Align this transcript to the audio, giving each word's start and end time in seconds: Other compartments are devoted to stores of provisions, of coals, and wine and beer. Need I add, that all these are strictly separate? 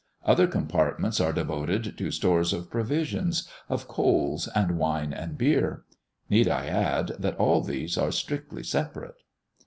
Other 0.25 0.47
compartments 0.47 1.19
are 1.19 1.31
devoted 1.31 1.95
to 1.99 2.09
stores 2.09 2.53
of 2.53 2.71
provisions, 2.71 3.47
of 3.69 3.87
coals, 3.87 4.49
and 4.55 4.79
wine 4.79 5.13
and 5.13 5.37
beer. 5.37 5.83
Need 6.27 6.47
I 6.47 6.65
add, 6.65 7.09
that 7.19 7.35
all 7.37 7.61
these 7.61 7.99
are 7.99 8.11
strictly 8.11 8.63
separate? 8.63 9.17